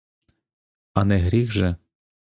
[0.93, 1.75] А не гріх же?